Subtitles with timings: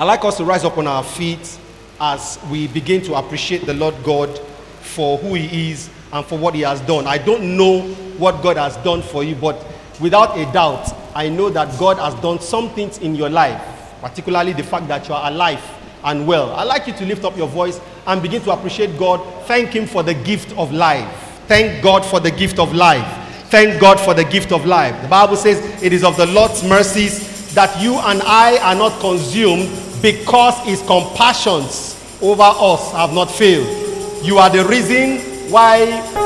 [0.00, 1.58] I'd like us to rise up on our feet
[2.00, 4.38] as we begin to appreciate the Lord God
[4.80, 7.06] for who He is and for what He has done.
[7.06, 7.82] I don't know
[8.16, 9.62] what God has done for you, but
[10.00, 13.62] without a doubt, I know that God has done some things in your life,
[14.00, 15.62] particularly the fact that you are alive
[16.02, 16.52] and well.
[16.52, 19.20] I'd like you to lift up your voice and begin to appreciate God.
[19.44, 21.42] Thank Him for the gift of life.
[21.46, 23.06] Thank God for the gift of life.
[23.50, 24.98] Thank God for the gift of life.
[25.02, 28.98] The Bible says it is of the Lord's mercies that you and I are not
[29.00, 29.68] consumed
[30.02, 34.24] because His compassions over us have not failed.
[34.24, 35.18] You are the reason
[35.50, 35.80] why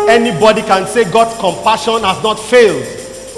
[0.09, 2.84] anybody can say God's compassion has not failed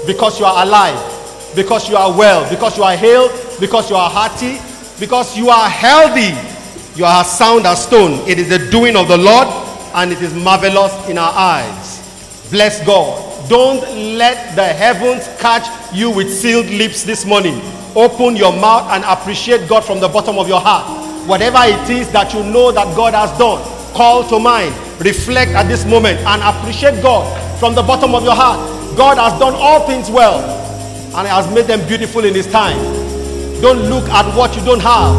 [0.05, 4.09] because you are alive, because you are well, because you are healed, because you are
[4.09, 4.59] hearty,
[4.99, 6.35] because you are healthy.
[6.97, 8.27] You are sound as stone.
[8.27, 9.47] It is the doing of the Lord
[9.93, 12.49] and it is marvelous in our eyes.
[12.49, 13.49] Bless God.
[13.49, 13.81] Don't
[14.17, 17.61] let the heavens catch you with sealed lips this morning.
[17.97, 20.85] Open your mouth and appreciate God from the bottom of your heart.
[21.27, 23.57] Whatever it is that you know that God has done,
[23.97, 24.69] call to mind,
[25.01, 27.25] reflect at this moment, and appreciate God
[27.59, 28.61] from the bottom of your heart.
[28.95, 30.45] God has done all things well
[31.17, 32.77] and has made them beautiful in His time.
[33.65, 35.17] Don't look at what you don't have,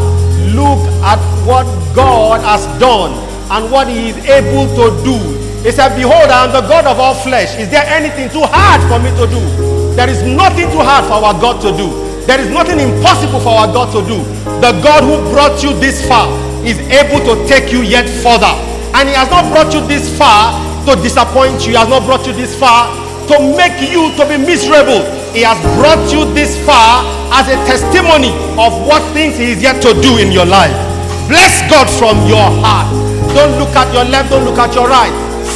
[0.55, 3.11] look at what God has done
[3.51, 5.19] and what He is able to do.
[5.67, 7.59] He said, Behold, I am the God of all flesh.
[7.59, 9.95] Is there anything too hard for me to do?
[9.99, 12.08] There is nothing too hard for our God to do.
[12.29, 14.21] There is nothing impossible for our God to do.
[14.61, 16.29] The God who brought you this far
[16.61, 18.53] is able to take you yet further.
[18.93, 20.53] And He has not brought you this far
[20.85, 22.85] to disappoint you, He has not brought you this far
[23.33, 25.09] to make you to be miserable.
[25.33, 27.01] He has brought you this far
[27.33, 28.29] as a testimony
[28.61, 30.77] of what things He is yet to do in your life.
[31.25, 32.93] Bless God from your heart.
[33.33, 35.09] Don't look at your left, don't look at your right.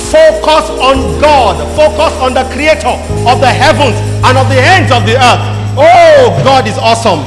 [0.09, 1.53] Focus on God.
[1.77, 2.97] Focus on the creator
[3.29, 3.93] of the heavens
[4.25, 5.52] and of the ends of the earth.
[5.75, 7.19] Oh, God is awesome.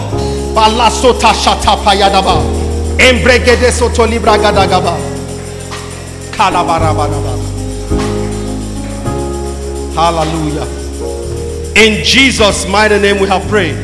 [0.54, 2.40] Balasota shata payadaba.
[2.98, 4.96] Embregede soto libra gadagaba.
[6.30, 7.36] Kalabarabaraba.
[9.94, 10.66] Hallelujah.
[11.74, 13.74] In Jesus' mighty name we have prayed.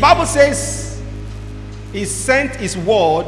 [0.00, 1.00] Bible says
[1.92, 3.26] he sent his word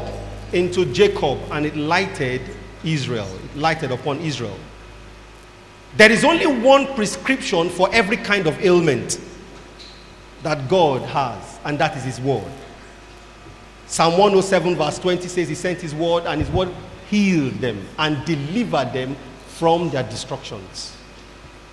[0.52, 2.42] into Jacob and it lighted
[2.82, 3.28] Israel.
[3.44, 4.56] It lighted upon Israel.
[5.96, 9.20] There is only one prescription for every kind of ailment
[10.46, 12.52] that God has, and that is his word.
[13.88, 16.68] Psalm 107, verse 20 says, He sent His word, and His word
[17.10, 19.16] healed them and delivered them
[19.48, 20.96] from their destructions.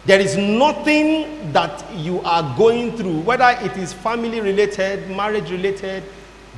[0.05, 6.03] There is nothing that you are going through, whether it is family related, marriage related,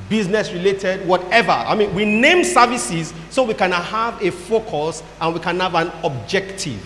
[0.07, 1.51] business related, whatever.
[1.51, 5.75] I mean, we name services so we can have a focus and we can have
[5.75, 6.81] an objective.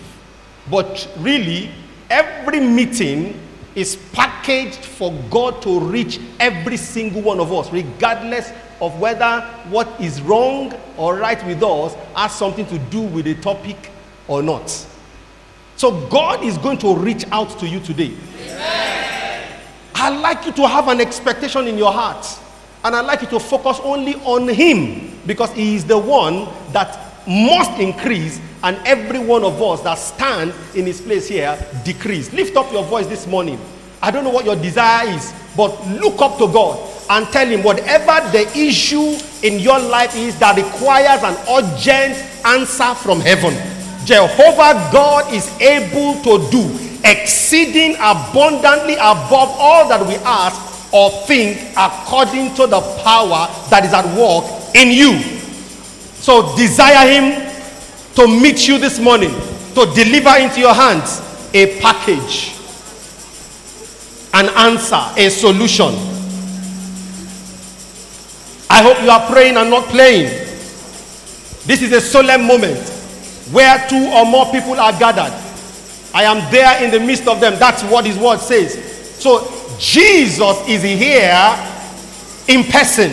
[0.68, 1.70] But really,
[2.10, 3.40] every meeting
[3.74, 9.88] is packaged for God to reach every single one of us, regardless of whether what
[10.00, 13.90] is wrong or right with us has something to do with the topic
[14.26, 14.86] or not.
[15.76, 18.14] So God is going to reach out to you today.
[19.94, 22.26] I'd like you to have an expectation in your heart.
[22.82, 27.26] And I'd like you to focus only on Him because He is the one that
[27.26, 32.32] must increase, and every one of us that stand in His place here decrease.
[32.32, 33.58] Lift up your voice this morning.
[34.02, 36.78] I don't know what your desire is, but look up to God
[37.10, 42.16] and tell Him whatever the issue in your life is that requires an urgent
[42.46, 43.54] answer from heaven.
[44.04, 51.58] Jehovah God is able to do exceeding abundantly above all that we ask or think
[51.76, 54.44] according to the power that is at work
[54.74, 55.18] in you.
[56.20, 57.49] So desire Him
[58.14, 59.30] to meet you this morning,
[59.74, 61.20] to deliver into your hands
[61.52, 62.54] a package,
[64.34, 65.94] an answer, a solution.
[68.68, 70.28] I hope you are praying and not playing.
[71.66, 72.88] This is a solemn moment
[73.50, 75.36] where two or more people are gathered.
[76.14, 77.58] I am there in the midst of them.
[77.58, 78.74] That's what his word says.
[79.20, 81.68] So Jesus is here
[82.48, 83.10] in person.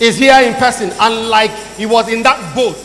[0.00, 0.90] Is here in person.
[1.00, 2.76] And like he was in that boat,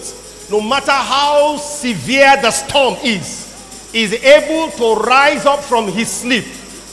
[0.50, 3.46] no matter how severe the storm is,
[3.94, 6.46] is able to rise up from his sleep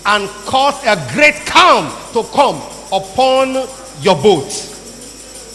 [0.07, 2.57] and cause a great calm to come
[2.93, 3.55] upon
[4.01, 4.51] your boat.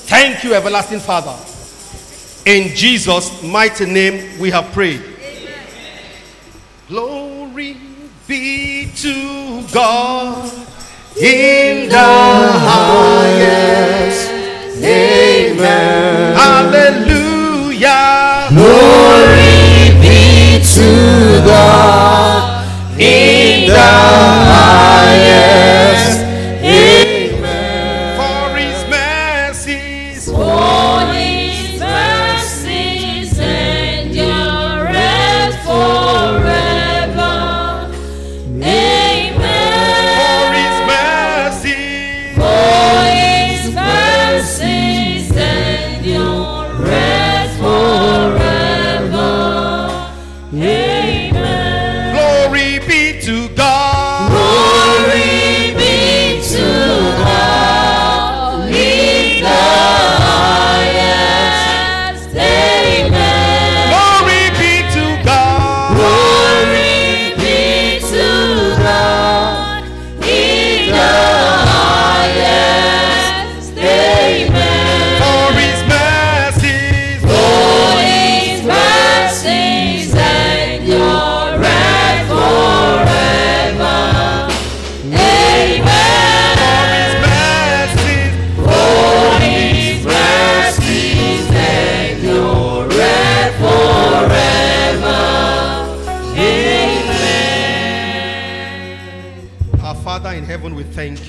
[0.07, 1.36] Thank you, everlasting Father.
[2.46, 5.04] In Jesus' mighty name we have prayed.
[6.88, 7.78] Glory
[8.28, 10.52] be to God
[11.16, 11.98] in the
[12.66, 14.30] highest.
[14.81, 15.99] Amen.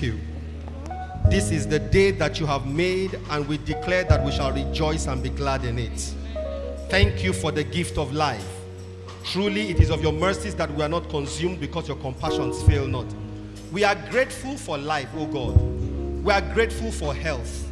[0.02, 0.18] You.
[1.28, 5.06] This is the day that you have made, and we declare that we shall rejoice
[5.06, 6.14] and be glad in it.
[6.88, 8.46] Thank you for the gift of life.
[9.24, 12.86] Truly, it is of your mercies that we are not consumed because your compassions fail
[12.86, 13.06] not.
[13.70, 15.60] We are grateful for life, oh God.
[16.24, 17.70] We are grateful for health.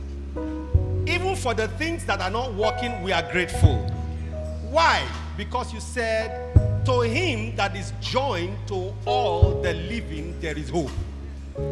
[1.07, 3.79] Even for the things that are not working, we are grateful.
[4.71, 5.05] Why?
[5.37, 10.91] Because you said, To him that is joined to all the living, there is hope.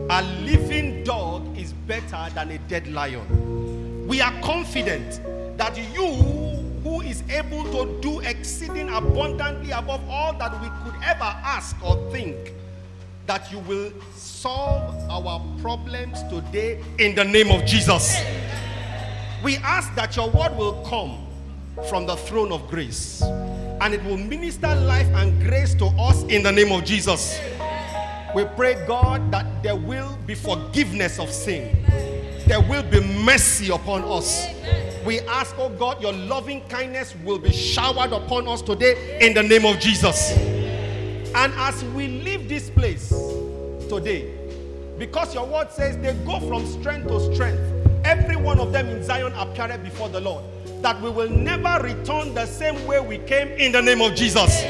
[0.09, 4.07] A living dog is better than a dead lion.
[4.07, 5.21] We are confident
[5.59, 6.07] that you,
[6.85, 11.97] who is able to do exceeding abundantly above all that we could ever ask or
[12.13, 12.53] think,
[13.27, 18.17] that you will solve our problems today in the name of Jesus.
[19.43, 21.27] We ask that your word will come
[21.89, 26.43] from the throne of grace and it will minister life and grace to us in
[26.43, 27.39] the name of Jesus.
[28.37, 31.75] We pray, God, that there will be forgiveness of sin,
[32.47, 34.49] there will be mercy upon us.
[35.07, 39.43] We ask, oh God, your loving kindness will be showered upon us today in the
[39.43, 40.33] name of Jesus.
[40.37, 43.09] And as we leave this place
[43.89, 44.31] today,
[44.99, 47.59] because your word says they go from strength to strength,
[48.05, 50.45] every one of them in Zion appeared before the Lord,
[50.83, 54.63] that we will never return the same way we came in the name of Jesus.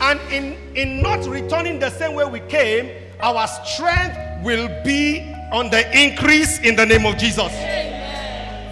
[0.00, 2.90] And in, in not returning the same way we came,
[3.20, 7.52] our strength will be on the increase in the name of Jesus.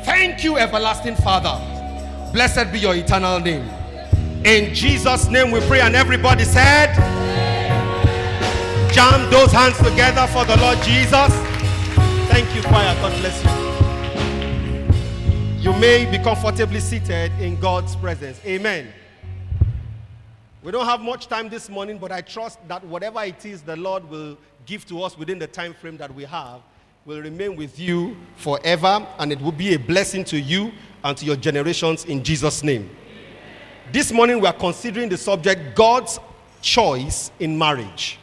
[0.05, 1.58] Thank you, everlasting Father.
[2.32, 3.69] Blessed be your eternal name.
[4.44, 6.94] In Jesus' name we pray, and everybody said,
[8.93, 11.34] Jam those hands together for the Lord Jesus.
[12.31, 12.94] Thank you, choir.
[12.94, 13.50] God bless you.
[15.61, 18.40] You may be comfortably seated in God's presence.
[18.46, 18.87] Amen.
[20.67, 23.77] We don't have much time this morning, but I trust that whatever it is the
[23.77, 26.61] Lord will give to us within the time frame that we have
[27.05, 30.73] will remain with you forever, and it will be a blessing to you
[31.05, 32.91] and to your generations in Jesus' name.
[33.93, 36.19] This morning, we are considering the subject God's
[36.63, 38.19] choice in marriage.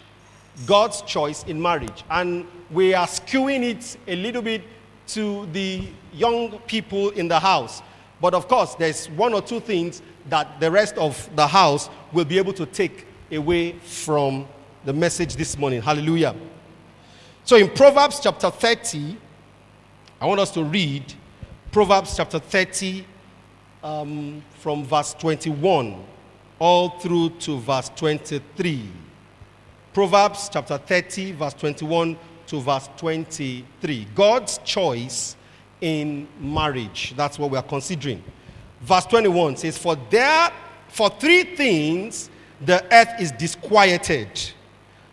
[0.65, 2.03] God's choice in marriage.
[2.09, 4.63] And we are skewing it a little bit
[5.07, 7.81] to the young people in the house.
[8.19, 12.25] But of course, there's one or two things that the rest of the house will
[12.25, 14.47] be able to take away from
[14.85, 15.81] the message this morning.
[15.81, 16.35] Hallelujah.
[17.43, 19.17] So in Proverbs chapter 30,
[20.21, 21.13] I want us to read
[21.71, 23.05] Proverbs chapter 30
[23.83, 26.05] um, from verse 21
[26.59, 28.89] all through to verse 23.
[29.93, 32.17] Proverbs chapter 30, verse 21
[32.47, 34.07] to verse 23.
[34.15, 35.35] God's choice
[35.81, 37.13] in marriage.
[37.17, 38.23] That's what we are considering.
[38.81, 40.51] Verse 21 says, For there,
[40.93, 42.29] for three things
[42.61, 44.29] the earth is disquieted,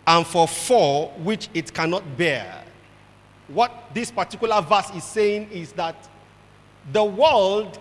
[0.07, 2.63] and for four which it cannot bear.
[3.49, 6.09] What this particular verse is saying is that
[6.93, 7.79] the world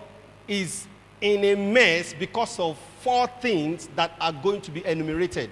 [0.48, 0.86] is
[1.20, 5.50] in a mess because of four things that are going to be enumerated.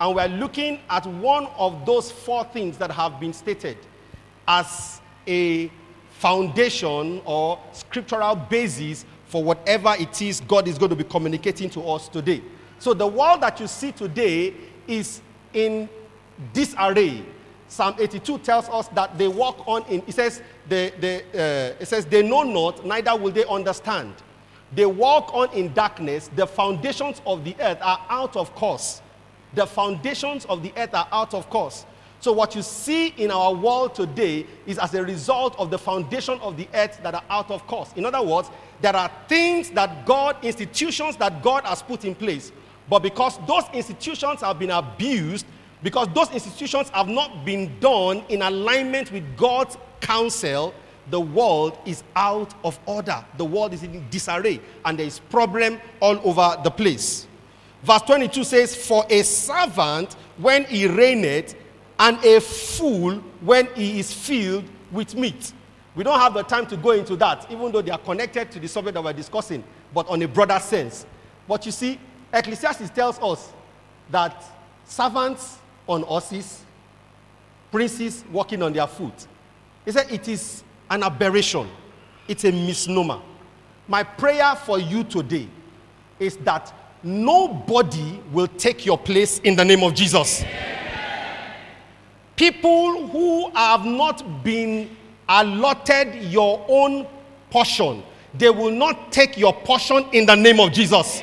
[0.00, 3.76] And we're looking at one of those four things that have been stated
[4.48, 5.70] as a
[6.22, 11.80] foundation or scriptural basis for whatever it is God is going to be communicating to
[11.82, 12.40] us today.
[12.78, 14.54] So the world that you see today
[14.86, 15.20] is
[15.52, 15.88] in
[16.52, 17.24] disarray.
[17.66, 21.88] Psalm 82 tells us that they walk on in, it says, they, they, uh, it
[21.88, 24.14] says, they know not, neither will they understand.
[24.72, 26.30] They walk on in darkness.
[26.36, 29.02] The foundations of the earth are out of course.
[29.54, 31.84] The foundations of the earth are out of course.
[32.22, 36.38] So, what you see in our world today is as a result of the foundation
[36.38, 37.92] of the earth that are out of course.
[37.96, 38.48] In other words,
[38.80, 42.52] there are things that God, institutions that God has put in place,
[42.88, 45.46] but because those institutions have been abused,
[45.82, 50.72] because those institutions have not been done in alignment with God's counsel,
[51.10, 53.24] the world is out of order.
[53.36, 57.26] The world is in disarray, and there is problem all over the place.
[57.82, 61.56] Verse 22 says, For a servant when he reigneth,
[61.98, 65.52] and a fool when he is filled with meat.
[65.94, 68.60] We don't have the time to go into that, even though they are connected to
[68.60, 71.06] the subject that we're discussing, but on a broader sense.
[71.46, 71.98] But you see,
[72.32, 73.52] Ecclesiastes tells us
[74.10, 74.42] that
[74.84, 76.62] servants on horses,
[77.70, 79.26] princes walking on their foot.
[79.84, 81.68] He said it is an aberration,
[82.26, 83.20] it's a misnomer.
[83.88, 85.48] My prayer for you today
[86.18, 86.72] is that
[87.02, 90.44] nobody will take your place in the name of Jesus.
[92.36, 94.96] People who have not been
[95.28, 97.06] allotted your own
[97.50, 98.02] portion,
[98.34, 101.22] they will not take your portion in the name of Jesus.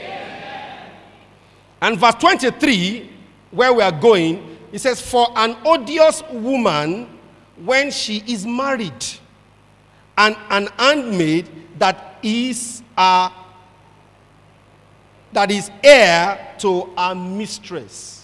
[1.81, 3.09] And verse 23,
[3.51, 7.07] where we are going, It says, For an odious woman
[7.63, 9.05] when she is married,
[10.17, 11.49] and an handmaid
[11.79, 13.31] that is a
[15.31, 18.18] that is heir to a mistress.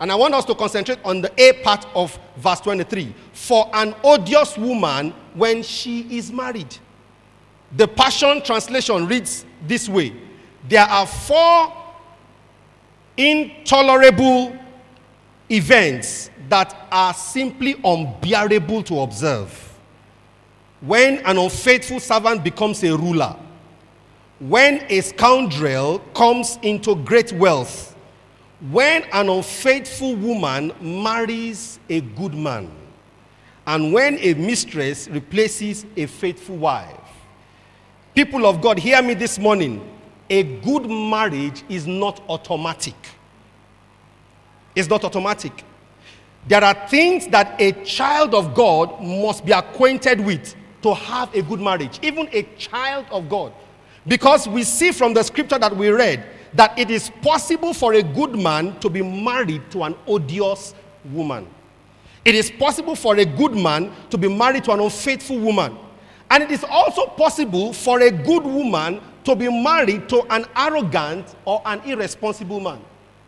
[0.00, 3.14] And I want us to concentrate on the A part of verse 23.
[3.32, 6.76] For an odious woman when she is married.
[7.76, 10.12] The Passion Translation reads this way
[10.68, 11.72] There are four
[13.16, 14.56] intolerable
[15.50, 19.64] events that are simply unbearable to observe.
[20.80, 23.36] When an unfaithful servant becomes a ruler,
[24.38, 27.96] when a scoundrel comes into great wealth,
[28.60, 32.70] when an unfaithful woman marries a good man,
[33.66, 36.96] and when a mistress replaces a faithful wife.
[38.14, 39.94] People of God, hear me this morning.
[40.30, 42.94] A good marriage is not automatic.
[44.74, 45.64] It's not automatic.
[46.46, 51.42] There are things that a child of God must be acquainted with to have a
[51.42, 53.52] good marriage, even a child of God.
[54.06, 56.24] Because we see from the scripture that we read
[56.54, 60.74] that it is possible for a good man to be married to an odious
[61.12, 61.46] woman.
[62.24, 65.78] It is possible for a good man to be married to an unfaithful woman.
[66.30, 71.34] And it is also possible for a good woman to be married to an arrogant
[71.44, 72.80] or an irresponsible man.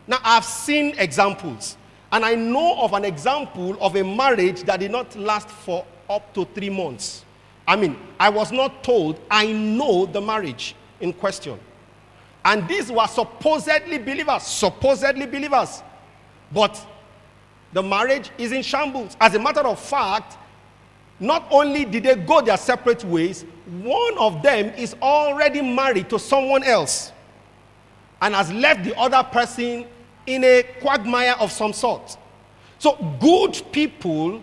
[0.07, 1.77] Now, I've seen examples,
[2.11, 6.33] and I know of an example of a marriage that did not last for up
[6.33, 7.23] to three months.
[7.67, 11.59] I mean, I was not told, I know the marriage in question.
[12.43, 15.83] And these were supposedly believers, supposedly believers.
[16.51, 16.83] But
[17.73, 19.15] the marriage is in shambles.
[19.21, 20.37] As a matter of fact,
[21.19, 23.45] not only did they go their separate ways,
[23.81, 27.11] one of them is already married to someone else
[28.21, 29.85] and has left the other person
[30.25, 32.17] in a quagmire of some sort.
[32.79, 34.41] So, good people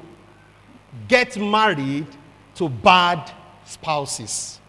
[1.09, 2.07] get married
[2.55, 3.31] to bad
[3.65, 4.61] spouses.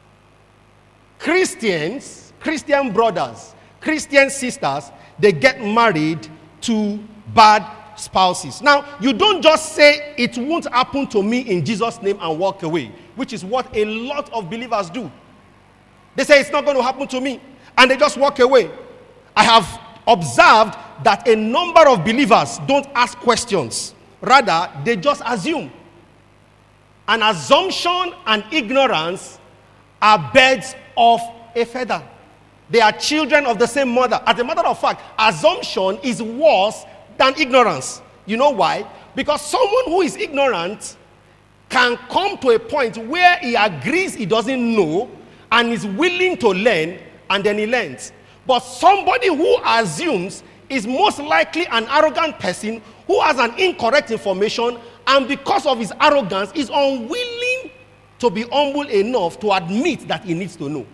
[1.20, 6.28] Christians, Christian brothers, Christian sisters, they get married
[6.62, 7.00] to
[7.34, 7.66] bad
[7.96, 8.62] spouses.
[8.62, 12.64] Now, you don't just say it won't happen to me in Jesus' name and walk
[12.64, 15.12] away, which is what a lot of believers do.
[16.16, 17.40] They say it's not going to happen to me,
[17.78, 18.72] and they just walk away.
[19.36, 25.72] I have observed that a number of believers don't ask questions, rather, they just assume.
[27.08, 29.40] An assumption and ignorance
[30.02, 31.20] are birds of
[31.56, 32.04] a feather.
[32.70, 34.22] They are children of the same mother.
[34.26, 36.84] As a matter of fact, assumption is worse
[37.18, 38.02] than ignorance.
[38.26, 38.86] You know why?
[39.16, 40.98] Because someone who is ignorant
[41.70, 45.10] can come to a point where he agrees he doesn't know
[45.52, 47.00] and is willing to learn,
[47.30, 48.12] and then he learns.
[48.46, 54.78] But somebody who assumes is most likely an arrogant person who has an incorrect information
[55.08, 57.72] and because of his arrogance is unwilling
[58.20, 60.86] to be humble enough to admit that he needs to know.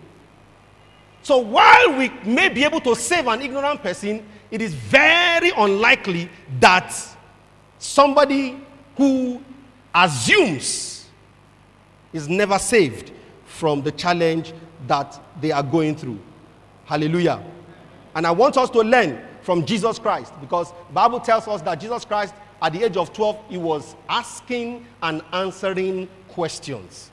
[1.26, 6.30] So while we may be able to save an ignorant person, it is very unlikely
[6.60, 6.94] that
[7.80, 8.56] somebody
[8.96, 9.42] who
[9.92, 11.08] assumes
[12.12, 13.10] is never saved
[13.44, 14.52] from the challenge
[14.86, 16.20] that they are going through.
[16.84, 17.42] Hallelujah.
[18.14, 22.04] And I want us to learn from Jesus Christ because Bible tells us that Jesus
[22.04, 27.10] Christ at the age of 12 he was asking and answering questions.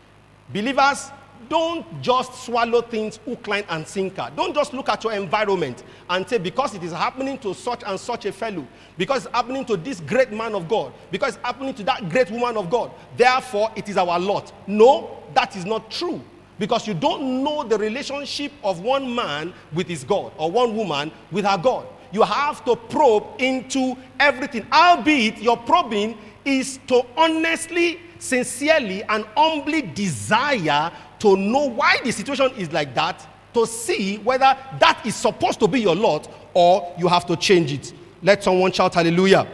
[0.53, 1.09] Believers,
[1.49, 4.31] don't just swallow things hook, line, and sinker.
[4.35, 7.99] Don't just look at your environment and say, because it is happening to such and
[7.99, 11.73] such a fellow, because it's happening to this great man of God, because it's happening
[11.75, 14.51] to that great woman of God, therefore it is our lot.
[14.67, 16.21] No, that is not true.
[16.59, 21.11] Because you don't know the relationship of one man with his God or one woman
[21.31, 21.87] with her God.
[22.11, 29.81] You have to probe into everything, albeit your probing is to honestly, sincerely, and humbly
[29.81, 30.91] desire
[31.23, 35.69] to know why the situation is like that, to see whether that is supposed to
[35.69, 37.93] be your lot or you have to change it.
[38.21, 39.47] Let someone shout hallelujah.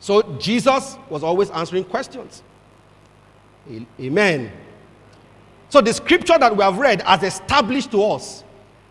[0.00, 2.42] So Jesus was always answering questions.
[3.98, 4.52] Amen.
[5.70, 8.44] So the scripture that we have read has established to us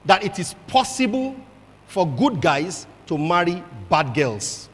[0.06, 1.36] that it is possible
[1.86, 4.70] for good guys to marry bad girls.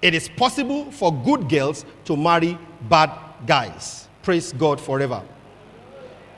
[0.00, 2.56] It is possible for good girls to marry
[2.88, 3.10] bad
[3.46, 4.08] guys.
[4.22, 5.22] Praise God forever.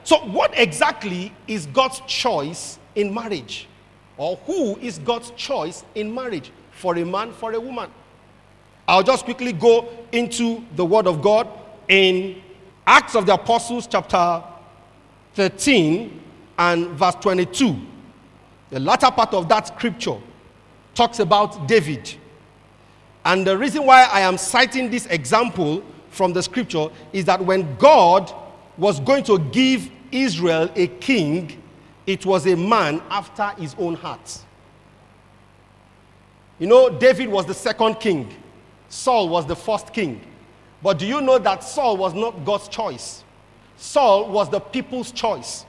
[0.05, 3.69] So, what exactly is God's choice in marriage?
[4.17, 6.53] Or who is God's choice in marriage?
[6.73, 7.91] For a man, for a woman?
[8.87, 11.49] I'll just quickly go into the Word of God
[11.89, 12.43] in
[12.87, 14.43] Acts of the Apostles, chapter
[15.35, 16.21] 13
[16.59, 17.77] and verse 22.
[18.71, 20.19] The latter part of that scripture
[20.95, 22.15] talks about David.
[23.25, 25.83] And the reason why I am citing this example
[26.15, 28.33] from the scripture is that when God
[28.77, 31.63] was going to give Israel a king,
[32.07, 34.39] it was a man after his own heart.
[36.59, 38.33] You know, David was the second king,
[38.89, 40.21] Saul was the first king.
[40.83, 43.25] But do you know that Saul was not God's choice?
[43.77, 45.65] Saul was the people's choice.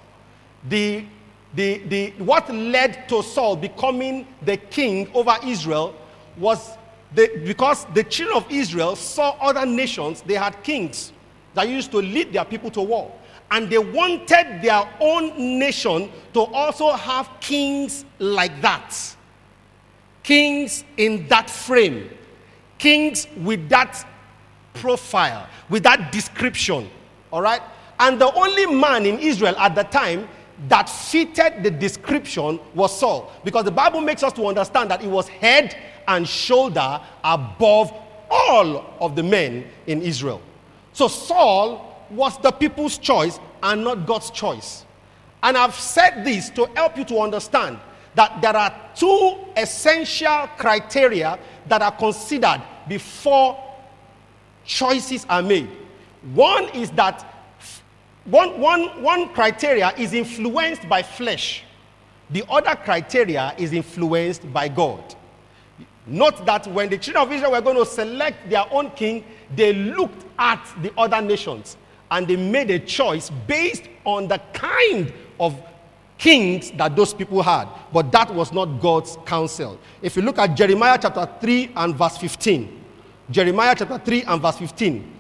[0.68, 1.06] The,
[1.54, 5.96] the, the, what led to Saul becoming the king over Israel
[6.38, 6.78] was
[7.14, 11.14] the, because the children of Israel saw other nations, they had kings
[11.54, 13.12] that used to lead their people to war.
[13.52, 19.16] And they wanted their own nation to also have kings like that.
[20.24, 22.10] Kings in that frame.
[22.78, 24.06] Kings with that
[24.74, 26.90] profile, with that description.
[27.32, 27.62] All right?
[28.00, 30.28] And the only man in Israel at the time
[30.68, 33.32] that fitted the description was Saul.
[33.44, 37.94] Because the Bible makes us to understand that he was head and shoulder above
[38.30, 40.42] all of the men in Israel.
[40.94, 44.86] So Saul was the people's choice and not God's choice.
[45.44, 47.80] And I've said this to help you to understand
[48.16, 51.38] that there are two essential criteria
[51.68, 53.62] that are considered before
[54.64, 55.70] choices are made.
[56.34, 57.36] One is that
[58.26, 61.64] one, one, one criteria is influenced by flesh,
[62.30, 65.16] the other criteria is influenced by God.
[66.08, 69.24] Note that when the children of Israel were going to select their own king,
[69.56, 71.78] they looked at the other nations
[72.12, 75.60] and they made a choice based on the kind of
[76.18, 77.68] kings that those people had.
[77.92, 79.80] But that was not God's counsel.
[80.02, 82.84] If you look at Jeremiah chapter 3 and verse 15,
[83.32, 85.12] Jeremiah chapter 3 and verse 15,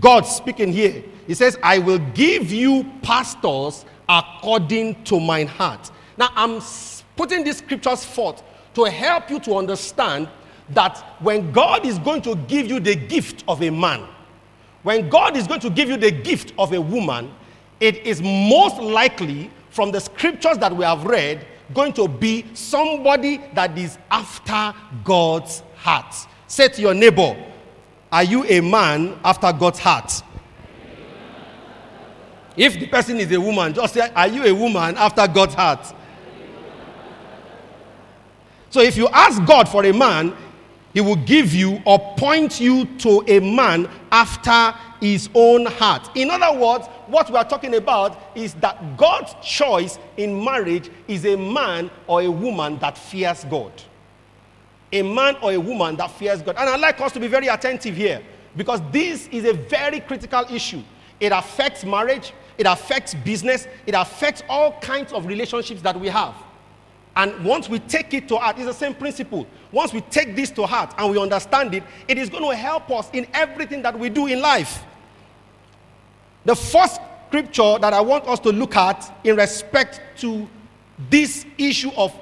[0.00, 5.90] God speaking here, He says, I will give you pastors according to mine heart.
[6.16, 6.60] Now, I'm
[7.16, 8.42] putting these scriptures forth
[8.74, 10.28] to help you to understand
[10.70, 14.06] that when God is going to give you the gift of a man,
[14.82, 17.32] when God is going to give you the gift of a woman,
[17.80, 23.40] it is most likely from the scriptures that we have read going to be somebody
[23.54, 26.14] that is after God's heart.
[26.46, 27.36] Say to your neighbor,
[28.12, 30.22] Are you a man after God's heart?
[32.56, 35.92] If the person is a woman, just say, Are you a woman after God's heart?
[38.74, 40.34] So if you ask God for a man,
[40.92, 46.10] he will give you or point you to a man after his own heart.
[46.16, 51.24] In other words, what we are talking about is that God's choice in marriage is
[51.24, 53.70] a man or a woman that fears God.
[54.90, 56.56] A man or a woman that fears God.
[56.58, 58.24] And I'd like us to be very attentive here
[58.56, 60.82] because this is a very critical issue.
[61.20, 66.34] It affects marriage, it affects business, it affects all kinds of relationships that we have.
[67.16, 69.46] And once we take it to heart, it's the same principle.
[69.70, 72.90] Once we take this to heart and we understand it, it is going to help
[72.90, 74.82] us in everything that we do in life.
[76.44, 80.48] The first scripture that I want us to look at in respect to
[81.10, 82.12] this issue of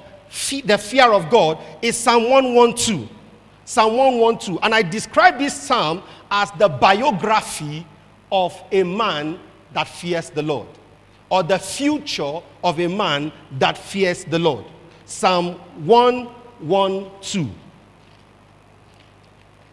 [0.65, 3.09] the fear of God is Psalm 112.
[3.65, 4.59] Psalm 112.
[4.63, 7.85] And I describe this psalm as the biography
[8.31, 9.39] of a man
[9.73, 10.67] that fears the Lord,
[11.29, 14.65] or the future of a man that fears the Lord.
[15.13, 15.53] Psalm
[15.85, 17.47] 112.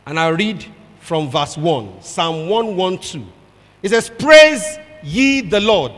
[0.07, 0.65] And I read
[1.01, 2.03] from verse 1.
[2.03, 3.27] Psalm 112.
[3.83, 5.93] It says, Praise ye the Lord.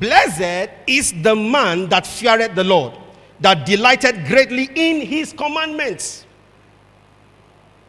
[0.00, 2.94] Blessed is the man that feareth the Lord,
[3.40, 6.26] that delighted greatly in his commandments.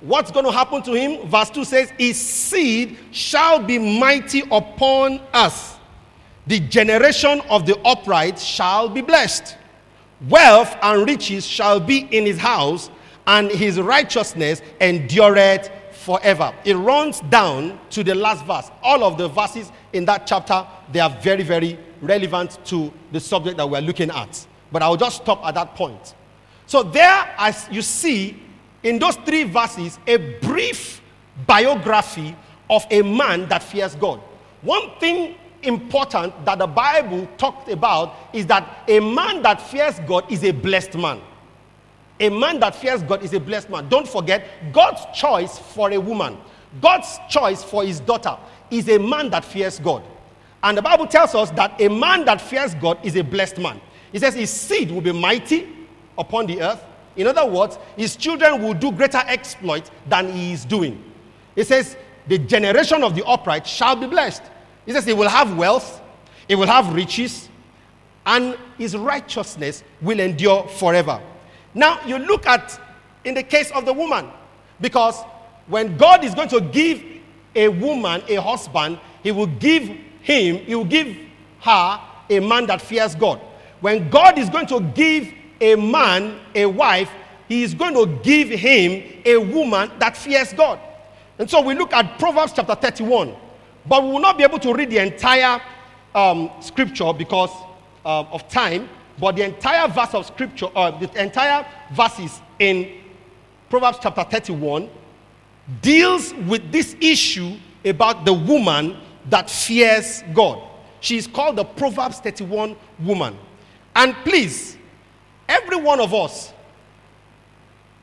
[0.02, 1.28] What's going to happen to him?
[1.28, 5.78] Verse 2 says, His seed shall be mighty upon us.
[6.48, 9.58] The generation of the upright shall be blessed.
[10.28, 12.90] Wealth and riches shall be in his house,
[13.26, 16.54] and his righteousness endureth forever.
[16.66, 18.72] It runs down to the last verse.
[18.82, 23.58] All of the verses in that chapter, they are very, very relevant to the subject
[23.58, 24.48] that we're looking at.
[24.72, 26.16] But I'll just stop at that point.
[26.66, 28.42] So, there, as you see,
[28.84, 31.02] in those three verses, a brief
[31.46, 32.36] biography
[32.70, 34.20] of a man that fears God.
[34.62, 40.32] One thing important that the Bible talked about is that a man that fears God
[40.32, 41.22] is a blessed man.
[42.20, 43.88] A man that fears God is a blessed man.
[43.88, 46.38] Don't forget, God's choice for a woman,
[46.82, 48.38] God's choice for his daughter
[48.70, 50.04] is a man that fears God.
[50.62, 53.80] And the Bible tells us that a man that fears God is a blessed man.
[54.12, 55.68] He says his seed will be mighty
[56.18, 56.84] upon the earth.
[57.16, 61.04] In other words, his children will do greater exploits than he is doing.
[61.56, 61.96] He says,
[62.28, 64.44] the generation of the upright shall be blessed.
[64.90, 66.02] He says he will have wealth,
[66.48, 67.48] he will have riches,
[68.26, 71.22] and his righteousness will endure forever.
[71.76, 72.82] Now, you look at
[73.24, 74.32] in the case of the woman,
[74.82, 75.22] Because
[75.68, 77.04] when God is going to give
[77.54, 79.84] a woman a husband, he will give
[80.22, 81.16] him, he will give
[81.60, 83.40] her a man that fears God.
[83.82, 87.12] When God is going to give a man a wife,
[87.48, 90.80] he is going to give him a woman that fears God.
[91.38, 93.36] And so we look at Proverbs chapter 31,
[93.86, 95.62] but we will not be able to read the entire
[96.16, 97.52] um, scripture because
[98.06, 98.90] uh, of time,
[99.20, 103.02] but the entire verse of scripture, uh, the entire verses in
[103.70, 104.90] Proverbs chapter 31
[105.82, 108.98] deals with this issue about the woman
[109.30, 110.62] that fears God.
[111.02, 113.38] She is called the Proverbs 31 woman.
[113.96, 114.78] And please,
[115.48, 116.54] every one of us,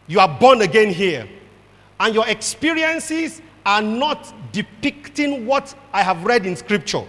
[0.06, 1.28] you are born again here,
[1.98, 7.04] and your experiences are not depicting what I have read in scripture.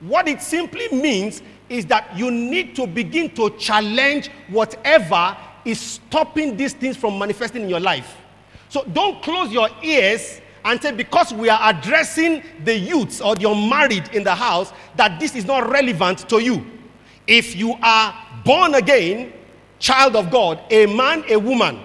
[0.00, 6.56] What it simply means is that you need to begin to challenge whatever is stopping
[6.56, 8.16] these things from manifesting in your life.
[8.68, 13.50] So don't close your ears and say, because we are addressing the youths or the
[13.50, 16.64] unmarried in the house, that this is not relevant to you.
[17.26, 19.32] If you are born again,
[19.78, 21.80] child of God, a man, a woman,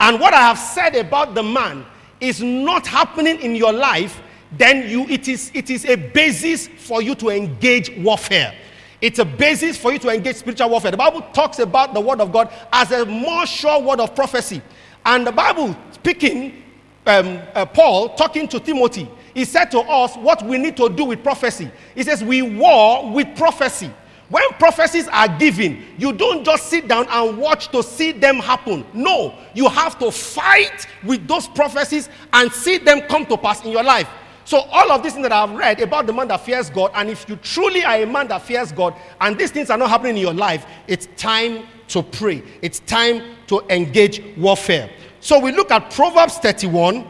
[0.00, 1.84] and what I have said about the man
[2.20, 7.02] is not happening in your life, then you, it, is, it is a basis for
[7.02, 8.54] you to engage warfare.
[9.00, 10.90] It's a basis for you to engage spiritual warfare.
[10.90, 14.62] The Bible talks about the word of God as a more sure word of prophecy.
[15.04, 16.62] And the Bible speaking,
[17.06, 21.04] um, uh, Paul talking to Timothy, he said to us what we need to do
[21.04, 21.70] with prophecy.
[21.94, 23.90] He says, We war with prophecy.
[24.28, 28.84] When prophecies are given, you don't just sit down and watch to see them happen.
[28.92, 33.70] No, you have to fight with those prophecies and see them come to pass in
[33.70, 34.08] your life.
[34.44, 37.10] So, all of these things that I've read about the man that fears God, and
[37.10, 40.16] if you truly are a man that fears God, and these things are not happening
[40.16, 42.42] in your life, it's time to pray.
[42.62, 44.90] It's time to engage warfare.
[45.20, 47.04] So, we look at Proverbs 31,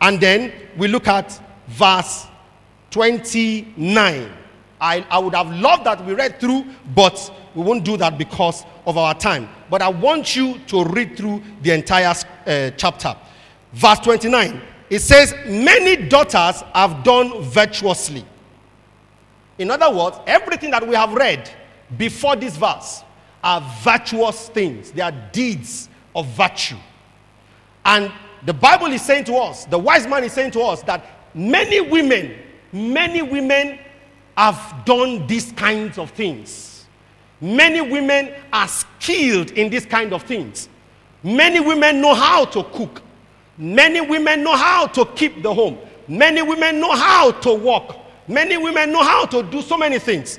[0.00, 2.26] and then we look at verse
[2.90, 4.32] 29.
[4.80, 6.64] I, I would have loved that we read through,
[6.94, 9.48] but we won't do that because of our time.
[9.68, 12.14] But I want you to read through the entire
[12.46, 13.16] uh, chapter.
[13.72, 14.60] Verse 29,
[14.90, 18.24] it says, Many daughters have done virtuously.
[19.58, 21.50] In other words, everything that we have read
[21.96, 23.02] before this verse
[23.42, 26.76] are virtuous things, they are deeds of virtue.
[27.84, 28.12] And
[28.44, 31.80] the Bible is saying to us, the wise man is saying to us, that many
[31.80, 32.36] women,
[32.72, 33.78] many women
[34.38, 36.86] have done these kinds of things.
[37.40, 40.68] Many women are skilled in these kind of things.
[41.24, 43.02] Many women know how to cook.
[43.56, 45.78] Many women know how to keep the home.
[46.06, 47.96] Many women know how to walk.
[48.28, 50.38] Many women know how to do so many things.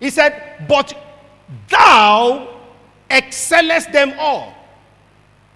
[0.00, 0.92] He said, But
[1.68, 2.58] thou
[3.08, 4.54] excellest them all.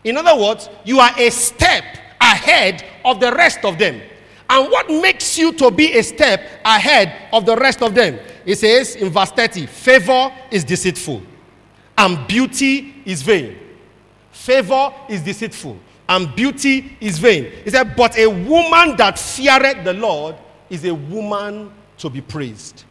[0.05, 1.83] In other words, you are a step
[2.21, 4.01] ahead of the rest of them.
[4.49, 8.19] And what makes you to be a step ahead of the rest of them?
[8.45, 11.23] It says in verse 30 favor is deceitful,
[11.97, 13.59] and beauty is vain.
[14.31, 15.79] Favor is deceitful,
[16.09, 17.51] and beauty is vain.
[17.65, 20.37] He said, But a woman that feareth the Lord
[20.69, 22.85] is a woman to be praised,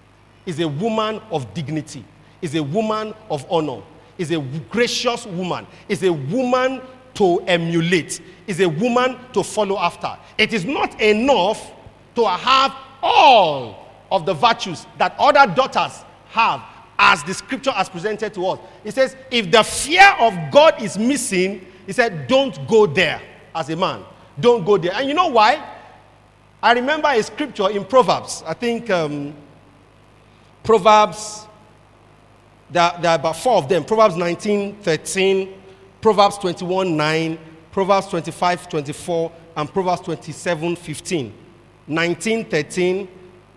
[0.46, 2.04] is a woman of dignity,
[2.42, 3.84] is a woman of honor,
[4.18, 4.40] is a
[4.70, 6.82] gracious woman, is a woman
[7.16, 10.18] to emulate, is a woman to follow after.
[10.38, 11.72] It is not enough
[12.16, 16.64] to have all of the virtues that other daughters have
[16.98, 18.60] as the scripture has presented to us.
[18.84, 23.22] It says, if the fear of God is missing, he said, don't go there
[23.54, 24.04] as a man.
[24.40, 24.94] Don't go there.
[24.94, 25.70] And you know why?
[26.62, 28.44] I remember a scripture in Proverbs.
[28.46, 29.34] I think um,
[30.64, 31.46] Proverbs,
[32.70, 33.84] there, there are about four of them.
[33.84, 35.63] Proverbs 19, 13,
[36.04, 37.40] Proverbs 21 9,
[37.72, 41.34] Proverbs 25 24, and Proverbs 27 15.
[41.88, 43.08] 19 13,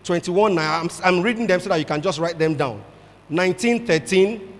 [0.04, 0.64] 21 9.
[0.64, 2.84] I'm, I'm reading them so that you can just write them down.
[3.28, 4.58] 19 13,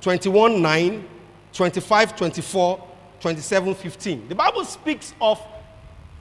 [0.00, 1.08] 21 9,
[1.52, 2.88] 25 24,
[3.20, 4.28] 27 15.
[4.28, 5.40] The Bible speaks of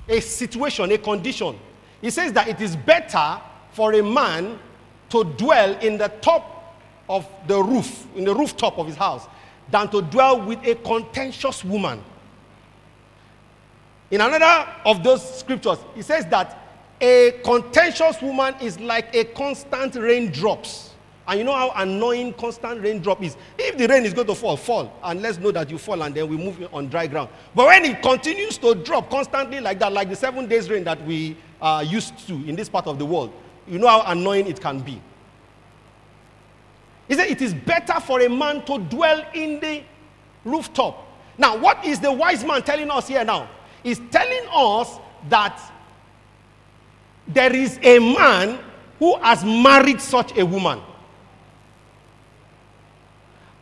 [0.08, 1.58] a situation, a condition.
[2.04, 3.41] It says that it is better
[3.72, 4.60] for a man
[5.10, 6.78] to dwell in the top
[7.10, 9.26] of the roof, in the rooftop of his house,
[9.72, 12.04] than to dwell with a contentious woman.
[14.12, 16.58] In another of those scriptures, it says that
[17.02, 20.94] a contentious woman is like a constant raindrops.
[21.28, 23.38] And you know how annoying constant raindrop is.
[23.58, 24.92] If the rain is going to fall, fall.
[25.04, 27.30] And let's know that you fall and then we move on dry ground.
[27.54, 31.06] But when it continues to drop constantly like that, like the seven days rain that
[31.06, 33.32] we are used to in this part of the world,
[33.68, 35.00] you know how annoying it can be.
[37.10, 39.84] He said, It is better for a man to dwell in the
[40.45, 41.06] rooftop.
[41.38, 43.50] Now, what is the wise man telling us here now?
[43.84, 45.60] He's telling us that
[47.28, 48.60] there is a man
[49.00, 50.82] who has married such a woman.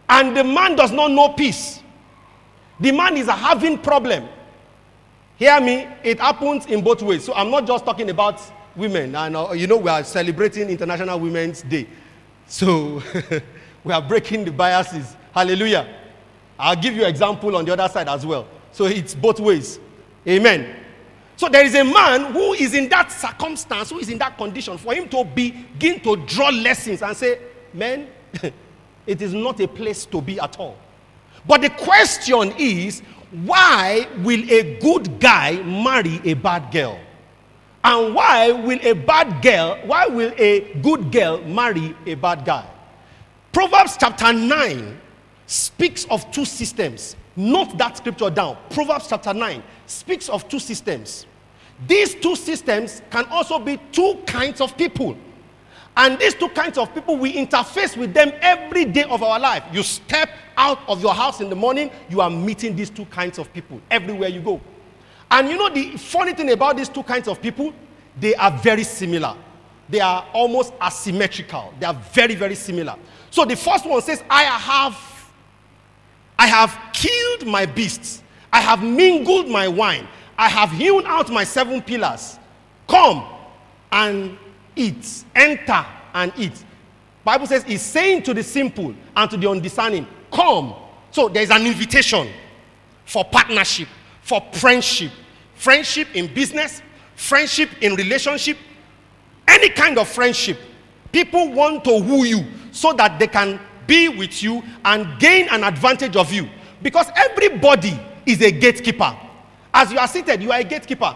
[0.09, 1.81] And the man does not know peace.
[2.79, 4.27] The man is having problem.
[5.37, 7.23] Hear me, it happens in both ways.
[7.23, 8.41] So I'm not just talking about
[8.75, 9.15] women.
[9.15, 11.87] And uh, you know, we are celebrating International Women's Day.
[12.47, 13.01] So
[13.83, 15.15] we are breaking the biases.
[15.33, 15.87] Hallelujah.
[16.57, 18.47] I'll give you an example on the other side as well.
[18.71, 19.79] So it's both ways.
[20.27, 20.75] Amen.
[21.35, 24.77] So there is a man who is in that circumstance, who is in that condition,
[24.77, 27.39] for him to begin to draw lessons and say,
[27.73, 28.07] Man,
[29.05, 30.77] it is not a place to be at all.
[31.45, 36.99] But the question is, why will a good guy marry a bad girl?
[37.83, 42.67] And why will a bad girl, why will a good girl marry a bad guy?
[43.51, 45.01] Proverbs chapter 9
[45.45, 47.15] speaks of two systems.
[47.35, 48.57] Note that scripture down.
[48.69, 51.25] Proverbs chapter 9 speaks of two systems.
[51.87, 55.15] These two systems can also be two kinds of people.
[55.95, 59.63] And these two kinds of people, we interface with them every day of our life.
[59.71, 63.39] You step out of your house in the morning, you are meeting these two kinds
[63.39, 64.61] of people everywhere you go.
[65.29, 67.73] And you know the funny thing about these two kinds of people?
[68.19, 69.35] They are very similar.
[69.89, 71.73] They are almost asymmetrical.
[71.79, 72.95] They are very, very similar.
[73.29, 75.17] So the first one says, I have
[76.39, 78.21] I have killed my beasts.
[78.53, 80.07] I have mingled my wine.
[80.37, 82.37] I have hewn out my seven pillars.
[82.87, 83.25] Come
[83.91, 84.37] and
[84.75, 85.23] eat.
[85.35, 86.63] Enter and eat.
[87.23, 90.75] Bible says he's saying to the simple and to the undiscerning, come.
[91.11, 92.29] So there's an invitation
[93.03, 93.87] for partnership,
[94.27, 95.11] for friendship.
[95.55, 96.81] Friendship in business,
[97.15, 98.57] friendship in relationship,
[99.47, 100.59] any kind of friendship.
[101.11, 105.63] People want to woo you so that they can be with you and gain an
[105.63, 106.47] advantage of you.
[106.81, 109.17] Because everybody is a gatekeeper.
[109.73, 111.15] As you are seated, you are a gatekeeper.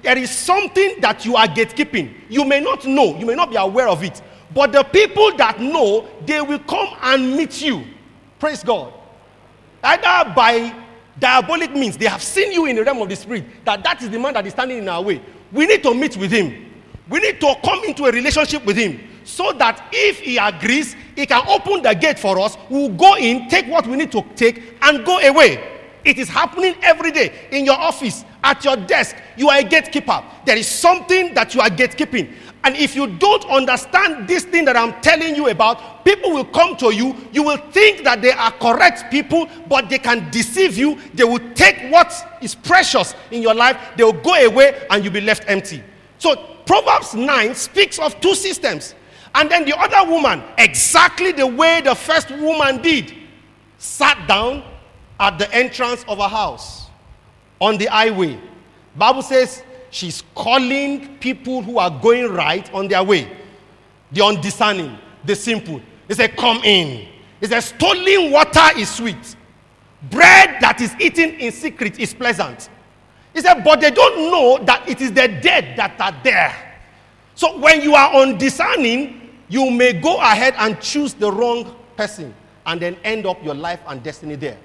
[0.00, 2.14] There is something that you are gatekeeping.
[2.28, 4.22] You may not know, you may not be aware of it.
[4.54, 7.84] But the people that know, they will come and meet you.
[8.38, 8.92] Praise God.
[9.82, 10.81] Either by
[11.18, 14.10] diabolic means, they have seen you in the realm of the spirit, that that is
[14.10, 15.20] the man that is standing in our way.
[15.52, 16.70] We need to meet with him.
[17.08, 21.26] We need to come into a relationship with him so that if he agrees, he
[21.26, 22.56] can open the gate for us.
[22.68, 25.68] We'll go in, take what we need to take, and go away.
[26.04, 29.14] It is happening every day in your office, at your desk.
[29.36, 30.24] You are a gatekeeper.
[30.44, 32.32] There is something that you are gatekeeping.
[32.64, 36.76] And if you don't understand this thing that I'm telling you about, people will come
[36.76, 37.16] to you.
[37.32, 40.98] You will think that they are correct people, but they can deceive you.
[41.12, 45.12] They will take what is precious in your life, they will go away, and you'll
[45.12, 45.82] be left empty.
[46.18, 48.94] So, Proverbs 9 speaks of two systems.
[49.34, 53.12] And then the other woman, exactly the way the first woman did,
[53.78, 54.62] sat down
[55.18, 56.86] at the entrance of a house
[57.60, 58.38] on the highway.
[58.96, 59.62] Bible says
[59.92, 63.30] she's calling people who are going right on their way.
[64.10, 65.80] The undiscerning, the simple.
[66.08, 67.06] They say, Come in.
[67.38, 69.36] He says, Stolen water is sweet.
[70.10, 72.68] Bread that is eaten in secret is pleasant.
[73.32, 76.80] He said, But they don't know that it is the dead that are there.
[77.34, 82.34] So when you are undiscerning, you may go ahead and choose the wrong person
[82.66, 84.58] and then end up your life and destiny there.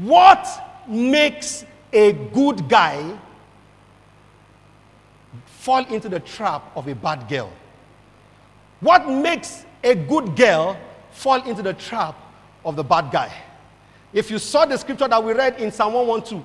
[0.00, 0.46] What
[0.88, 3.18] makes a good guy
[5.62, 7.52] fall into the trap of a bad girl?
[8.80, 10.76] What makes a good girl
[11.12, 12.16] fall into the trap
[12.64, 13.32] of the bad guy?
[14.12, 16.44] If you saw the scripture that we read in Psalm 112,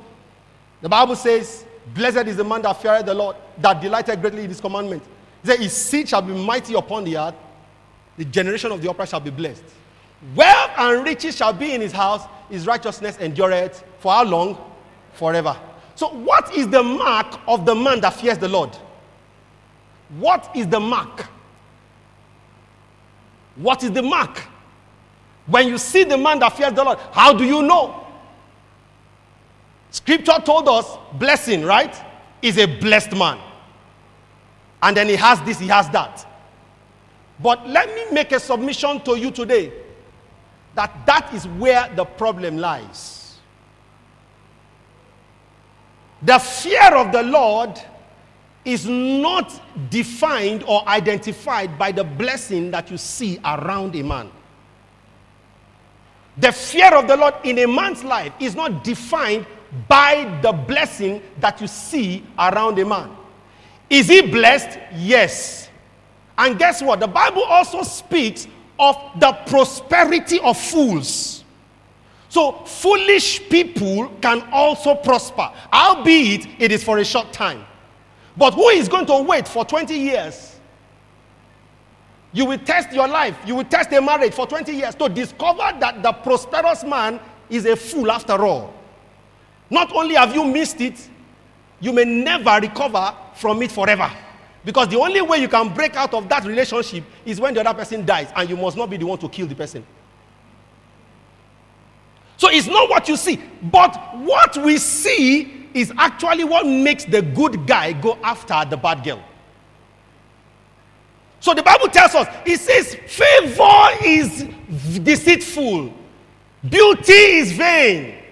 [0.82, 4.49] the Bible says, Blessed is the man that feareth the Lord, that delighted greatly in
[4.49, 5.01] his commandment.
[5.41, 7.36] He said, His seed shall be mighty upon the earth,
[8.17, 9.63] the generation of the upright shall be blessed.
[10.36, 14.58] Wealth and riches shall be in his house, his righteousness endureth for how long?
[15.13, 15.58] Forever.
[15.95, 18.77] So, what is the mark of the man that fears the Lord?
[20.09, 21.27] What is the mark?
[23.55, 24.43] What is the mark?
[25.47, 28.05] When you see the man that fears the Lord, how do you know?
[29.91, 31.95] Scripture told us blessing, right?
[32.41, 33.39] Is a blessed man.
[34.81, 36.25] And then he has this, he has that.
[37.39, 39.71] But let me make a submission to you today
[40.75, 43.39] that that is where the problem lies.
[46.21, 47.79] The fear of the Lord
[48.67, 54.30] is not defined or identified by the blessing that you see around a man.
[56.36, 59.47] The fear of the Lord in a man's life is not defined
[59.88, 63.15] by the blessing that you see around a man.
[63.89, 64.77] Is he blessed?
[64.95, 65.69] Yes.
[66.38, 66.99] And guess what?
[66.99, 71.45] The Bible also speaks of the prosperity of fools.
[72.27, 77.65] So, foolish people can also prosper, albeit it is for a short time.
[78.38, 80.56] But who is going to wait for 20 years?
[82.34, 85.71] You will test your life, you will test a marriage for 20 years to discover
[85.80, 87.19] that the prosperous man
[87.50, 88.73] is a fool after all.
[89.69, 91.10] Not only have you missed it,
[91.80, 94.12] you may never recover from it forever.
[94.63, 97.78] Because the only way you can break out of that relationship is when the other
[97.78, 99.86] person dies, and you must not be the one to kill the person.
[102.36, 107.21] So it's not what you see, but what we see is actually what makes the
[107.21, 109.23] good guy go after the bad girl.
[111.39, 114.47] So the Bible tells us, it says, favor is
[115.03, 115.93] deceitful,
[116.67, 118.23] beauty is vain,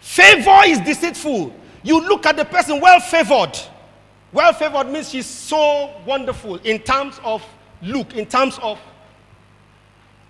[0.00, 1.54] favor is deceitful.
[1.82, 3.58] You look at the person well favored.
[4.32, 7.44] Well favored means she's so wonderful in terms of
[7.82, 8.78] look, in terms of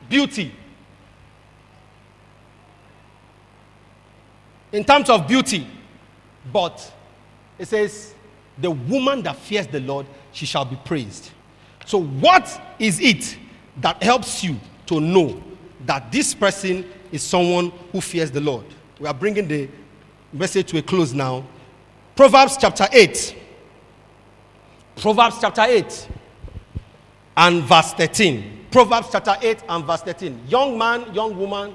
[0.09, 0.53] beauty.
[4.73, 5.67] in terms of beauty.
[6.53, 6.93] But
[7.59, 8.15] it says,
[8.59, 11.31] the woman that fears the Lord, she shall be praised.
[11.87, 13.37] So, what is it
[13.79, 15.43] that helps you to know
[15.87, 18.65] that this person is someone who fears the Lord?
[18.99, 19.69] We are bringing the
[20.33, 21.45] message to a close now.
[22.15, 23.37] Proverbs chapter 8.
[24.97, 26.09] Proverbs chapter 8
[27.37, 28.67] and verse 13.
[28.71, 30.43] Proverbs chapter 8 and verse 13.
[30.49, 31.75] Young man, young woman,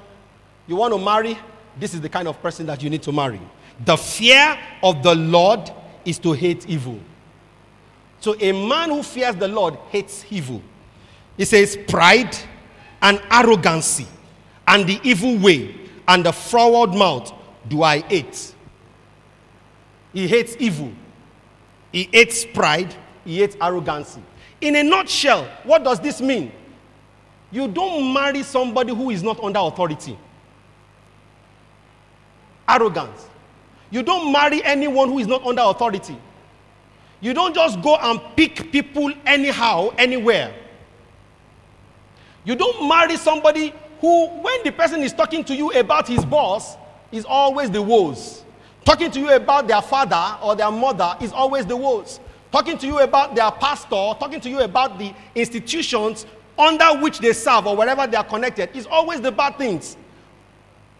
[0.66, 1.36] you want to marry?
[1.78, 3.40] this is the kind of person that you need to marry.
[3.84, 5.70] The fear of the Lord
[6.04, 6.98] is to hate evil.
[8.20, 10.62] So a man who fears the Lord hates evil.
[11.36, 12.34] He says, pride
[13.02, 14.06] and arrogancy
[14.66, 15.74] and the evil way
[16.08, 17.32] and the forward mouth
[17.68, 18.54] do I hate.
[20.12, 20.92] He hates evil.
[21.92, 22.94] He hates pride.
[23.24, 24.22] He hates arrogancy.
[24.60, 26.50] In a nutshell, what does this mean?
[27.50, 30.18] You don't marry somebody who is not under authority
[32.68, 33.28] arrogance.
[33.90, 36.16] You don't marry anyone who is not under authority.
[37.20, 40.54] You don't just go and pick people anyhow, anywhere.
[42.44, 46.76] You don't marry somebody who, when the person is talking to you about his boss,
[47.10, 48.44] is always the woes.
[48.84, 52.20] Talking to you about their father or their mother is always the woes.
[52.52, 56.26] Talking to you about their pastor, talking to you about the institutions
[56.58, 59.96] under which they serve or wherever they are connected is always the bad things.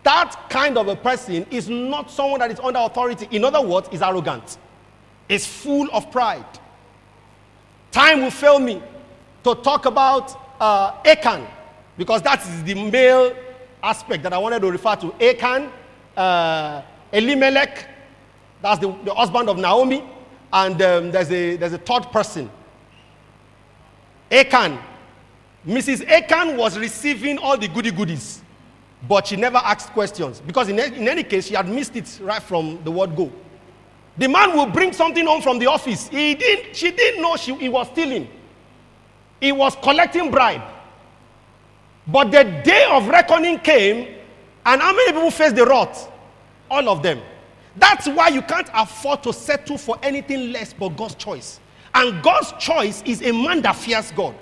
[0.07, 3.27] That kind of a person is not someone that is under authority.
[3.33, 4.57] In other words, is arrogant,
[5.29, 6.47] is full of pride.
[7.91, 8.81] Time will fail me
[9.43, 11.45] to talk about uh, Achan
[11.99, 13.35] because that is the male
[13.83, 15.13] aspect that I wanted to refer to.
[15.21, 15.73] Achan,
[16.17, 17.89] uh, Elimelech,
[18.63, 20.05] that's the, the husband of Naomi,
[20.53, 22.49] and um, there's, a, there's a third person.
[24.31, 24.79] Achan.
[25.67, 26.07] Mrs.
[26.07, 28.45] Achan was receiving all the goody goodies.
[29.09, 32.43] But she never asked questions because, in, in any case, she had missed it right
[32.43, 33.31] from the word go.
[34.19, 36.09] The man will bring something home from the office.
[36.09, 38.29] He didn't, she didn't know she, he was stealing,
[39.41, 40.63] he was collecting bribe.
[42.07, 44.15] But the day of reckoning came,
[44.65, 46.11] and how many people faced the wrath?
[46.71, 47.21] All of them.
[47.77, 51.61] That's why you can't afford to settle for anything less but God's choice.
[51.95, 54.35] And God's choice is a man that fears God.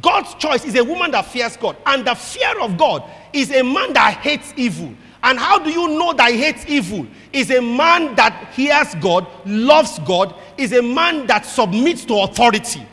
[0.00, 1.76] God's choice is a woman that fears God.
[1.84, 4.94] And the fear of God is a man that hates evil.
[5.22, 7.06] And how do you know that he hates evil?
[7.32, 12.86] Is a man that hears God, loves God, is a man that submits to authority.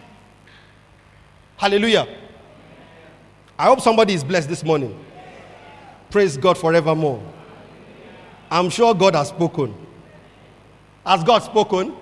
[1.55, 2.07] Hallelujah.
[3.57, 5.03] I hope somebody is blessed this morning.
[6.09, 7.23] Praise God forevermore.
[8.49, 9.73] I'm sure God has spoken.
[11.05, 11.95] Has God spoken?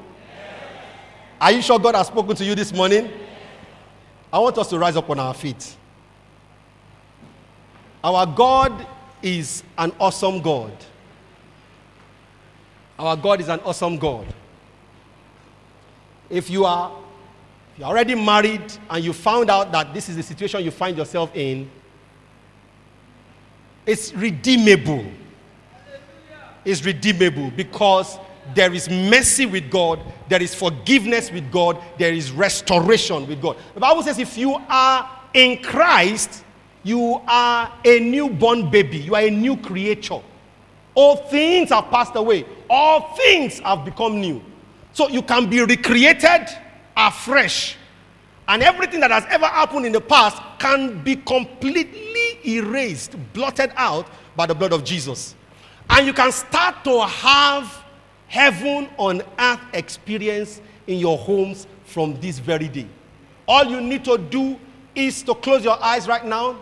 [1.39, 3.11] Are you sure God has spoken to you this morning?
[4.35, 5.77] I want us to rise up on our feet.
[8.03, 8.85] Our God
[9.21, 10.73] is an awesome God.
[12.99, 14.27] Our God is an awesome God.
[16.29, 16.91] If you are
[17.77, 21.33] you're already married and you found out that this is the situation you find yourself
[21.33, 21.71] in,
[23.85, 25.05] it's redeemable.
[26.65, 28.19] It's redeemable because
[28.53, 33.57] there is mercy with God, there is forgiveness with God, there is restoration with God.
[33.73, 36.43] The Bible says if you are in Christ,
[36.83, 40.21] you are a newborn baby, you are a new creature.
[40.93, 44.41] All things have passed away, all things have become new.
[44.93, 46.47] So you can be recreated
[46.95, 47.75] afresh.
[48.47, 54.07] And everything that has ever happened in the past can be completely erased, blotted out
[54.35, 55.35] by the blood of Jesus.
[55.89, 57.84] And you can start to have
[58.27, 62.87] heaven on earth experience in your homes from this very day.
[63.47, 64.59] All you need to do
[64.93, 66.57] is to close your eyes right now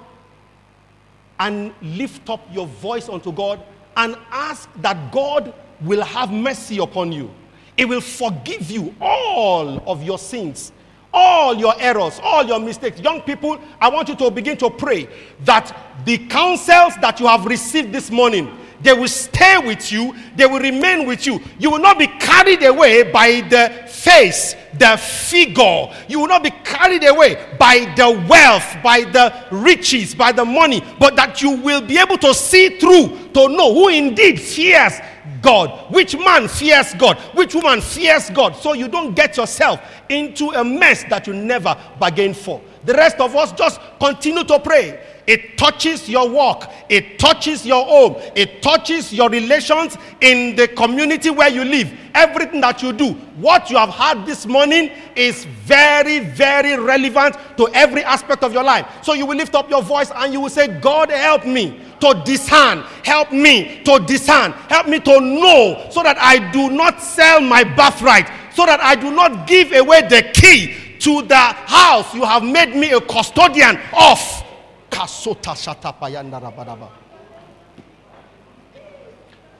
[1.39, 3.63] and lift up your voice unto God
[3.95, 7.31] and ask that God will have mercy upon you.
[7.77, 10.71] It will forgive you all of your sins,
[11.13, 12.99] all your errors, all your mistakes.
[12.99, 15.07] Young people, I want you to begin to pray
[15.41, 20.45] that the counsels that you have received this morning, they will stay with you, they
[20.45, 21.39] will remain with you.
[21.57, 25.87] You will not be carried away by the face, the figure.
[26.07, 30.83] You will not be carried away by the wealth, by the riches, by the money,
[30.99, 34.99] but that you will be able to see through to know who indeed fears
[35.41, 39.79] God, which man fears God, which woman fears God, so you don't get yourself
[40.09, 42.61] into a mess that you never bargained for.
[42.85, 45.01] The rest of us just continue to pray.
[45.25, 51.29] It touches your work, it touches your home, it touches your relations in the community
[51.29, 51.91] where you live.
[52.13, 57.67] Everything that you do, what you have had this morning is very, very relevant to
[57.73, 58.85] every aspect of your life.
[59.01, 62.21] So you will lift up your voice and you will say, God, help me to
[62.25, 62.79] discern.
[63.03, 64.51] Help me to discern.
[64.51, 68.95] Help me to know so that I do not sell my birthright, so that I
[68.95, 73.79] do not give away the key to the house you have made me a custodian
[73.97, 74.42] of.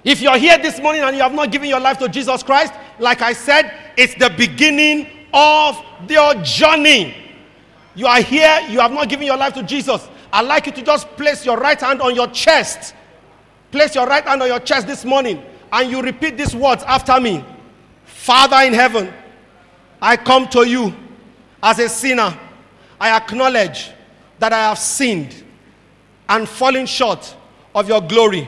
[0.03, 2.73] If you're here this morning and you have not given your life to Jesus Christ,
[2.99, 7.15] like I said, it's the beginning of your journey.
[7.95, 10.07] You are here, you have not given your life to Jesus.
[10.31, 12.95] I'd like you to just place your right hand on your chest.
[13.71, 17.19] Place your right hand on your chest this morning and you repeat these words after
[17.19, 17.43] me
[18.23, 19.13] Father in heaven,
[20.01, 20.93] I come to you
[21.61, 22.37] as a sinner.
[22.99, 23.91] I acknowledge
[24.43, 25.41] that I have sinned
[26.27, 27.33] and fallen short
[27.73, 28.45] of your glory.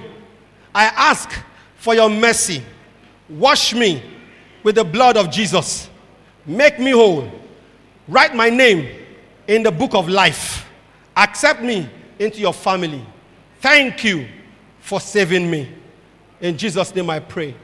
[0.74, 1.32] I ask
[1.78, 2.62] for your mercy.
[3.30, 4.04] Wash me
[4.62, 5.90] with the blood of Jesus.
[6.46, 7.32] Make me whole.
[8.10, 8.90] Write my name
[9.48, 10.68] in the book of life.
[11.16, 11.90] Accept me
[12.20, 13.02] into your family.
[13.62, 14.28] Thank you
[14.82, 15.72] for saving me.
[16.42, 17.56] In Jesus' name I pray.